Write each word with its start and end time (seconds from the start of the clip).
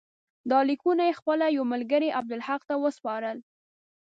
دا 0.51 0.59
لیکونه 0.69 1.03
یې 1.07 1.17
خپل 1.19 1.39
یوه 1.57 1.67
ملګري 1.73 2.09
عبدالحق 2.19 2.61
ته 2.69 2.75
وسپارل. 2.83 3.37